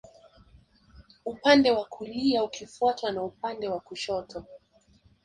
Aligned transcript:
Upande 1.25 1.71
wa 1.71 1.85
kulia 1.85 2.43
ukifuatwa 2.43 3.11
na 3.11 3.23
upande 3.23 3.67
wa 3.69 3.79
kushoto 3.79 4.45